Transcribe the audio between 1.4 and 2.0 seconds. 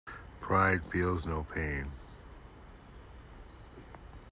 pain.